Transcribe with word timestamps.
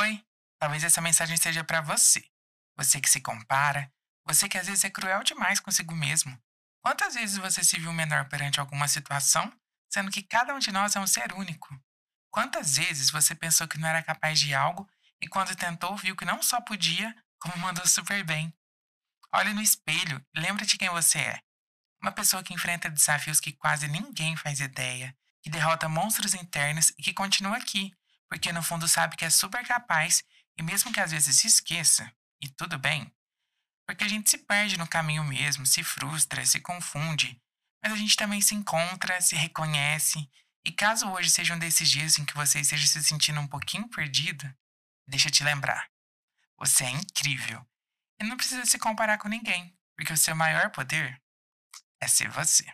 Oi, 0.00 0.24
talvez 0.60 0.84
essa 0.84 1.00
mensagem 1.00 1.36
seja 1.36 1.64
para 1.64 1.80
você. 1.80 2.24
Você 2.76 3.00
que 3.00 3.10
se 3.10 3.20
compara, 3.20 3.92
você 4.24 4.48
que 4.48 4.56
às 4.56 4.68
vezes 4.68 4.84
é 4.84 4.90
cruel 4.90 5.24
demais 5.24 5.58
consigo 5.58 5.92
mesmo. 5.92 6.40
Quantas 6.80 7.14
vezes 7.14 7.36
você 7.36 7.64
se 7.64 7.80
viu 7.80 7.92
menor 7.92 8.28
perante 8.28 8.60
alguma 8.60 8.86
situação, 8.86 9.52
sendo 9.92 10.12
que 10.12 10.22
cada 10.22 10.54
um 10.54 10.60
de 10.60 10.70
nós 10.70 10.94
é 10.94 11.00
um 11.00 11.06
ser 11.06 11.32
único? 11.32 11.76
Quantas 12.30 12.76
vezes 12.76 13.10
você 13.10 13.34
pensou 13.34 13.66
que 13.66 13.76
não 13.76 13.88
era 13.88 14.00
capaz 14.00 14.38
de 14.38 14.54
algo 14.54 14.88
e 15.20 15.26
quando 15.26 15.56
tentou 15.56 15.96
viu 15.96 16.14
que 16.14 16.24
não 16.24 16.40
só 16.44 16.60
podia, 16.60 17.12
como 17.40 17.58
mandou 17.58 17.84
super 17.84 18.22
bem? 18.22 18.54
Olhe 19.34 19.52
no 19.52 19.60
espelho 19.60 20.24
e 20.32 20.38
lembre 20.38 20.64
de 20.64 20.78
quem 20.78 20.90
você 20.90 21.18
é. 21.18 21.42
Uma 22.00 22.12
pessoa 22.12 22.44
que 22.44 22.54
enfrenta 22.54 22.88
desafios 22.88 23.40
que 23.40 23.50
quase 23.50 23.88
ninguém 23.88 24.36
faz 24.36 24.60
ideia, 24.60 25.12
que 25.42 25.50
derrota 25.50 25.88
monstros 25.88 26.34
internos 26.34 26.92
e 26.96 27.02
que 27.02 27.12
continua 27.12 27.56
aqui, 27.56 27.92
porque 28.28 28.52
no 28.52 28.62
fundo 28.62 28.86
sabe 28.86 29.16
que 29.16 29.24
é 29.24 29.30
super 29.30 29.66
capaz 29.66 30.22
e 30.58 30.62
mesmo 30.62 30.92
que 30.92 31.00
às 31.00 31.12
vezes 31.12 31.36
se 31.36 31.46
esqueça, 31.46 32.12
e 32.42 32.48
tudo 32.48 32.78
bem, 32.78 33.12
porque 33.86 34.04
a 34.04 34.08
gente 34.08 34.28
se 34.28 34.38
perde 34.38 34.76
no 34.76 34.86
caminho 34.86 35.24
mesmo, 35.24 35.64
se 35.64 35.82
frustra, 35.82 36.44
se 36.44 36.60
confunde, 36.60 37.40
mas 37.82 37.92
a 37.92 37.96
gente 37.96 38.16
também 38.16 38.40
se 38.40 38.54
encontra, 38.54 39.20
se 39.20 39.36
reconhece, 39.36 40.28
e 40.64 40.72
caso 40.72 41.08
hoje 41.08 41.30
seja 41.30 41.54
um 41.54 41.58
desses 41.58 41.88
dias 41.88 42.18
em 42.18 42.24
que 42.24 42.34
você 42.34 42.60
esteja 42.60 42.86
se 42.86 43.02
sentindo 43.02 43.40
um 43.40 43.46
pouquinho 43.46 43.88
perdido, 43.88 44.52
deixa 45.06 45.28
eu 45.28 45.32
te 45.32 45.44
lembrar, 45.44 45.88
você 46.58 46.84
é 46.84 46.90
incrível 46.90 47.64
e 48.20 48.24
não 48.24 48.36
precisa 48.36 48.66
se 48.66 48.78
comparar 48.78 49.18
com 49.18 49.28
ninguém, 49.28 49.76
porque 49.96 50.12
o 50.12 50.16
seu 50.16 50.34
maior 50.34 50.70
poder 50.70 51.20
é 52.00 52.08
ser 52.08 52.28
você. 52.28 52.66